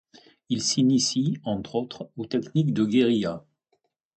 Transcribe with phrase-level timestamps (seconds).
[0.49, 3.45] Ils s'initient, entre autres, aux techniques de guérilla.